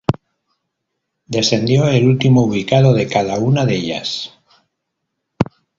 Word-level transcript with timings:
Descendió 1.27 1.85
el 1.87 2.07
último 2.07 2.41
ubicado 2.45 2.95
de 2.95 3.05
cada 3.05 3.35
una 3.37 3.67
de 3.67 3.75
ellas. 3.75 4.33